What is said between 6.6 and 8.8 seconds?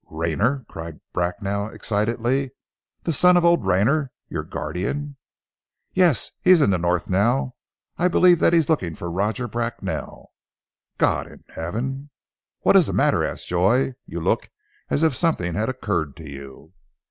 the North now. I believe that he is